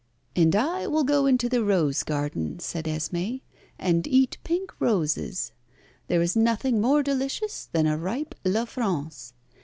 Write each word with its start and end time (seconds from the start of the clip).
"And 0.35 0.55
I 0.55 0.87
will 0.87 1.03
go 1.03 1.27
into 1.27 1.47
the 1.47 1.63
rose 1.63 2.01
garden," 2.01 2.57
said 2.57 2.85
Esmé, 2.85 3.41
"and 3.77 4.07
eat 4.07 4.39
pink 4.43 4.73
roses. 4.79 5.51
There 6.07 6.23
is 6.23 6.35
nothing 6.35 6.81
more 6.81 7.03
delicious 7.03 7.69
than 7.71 7.85
a 7.85 7.99
ripe 7.99 8.33
La 8.43 8.65
France. 8.65 9.33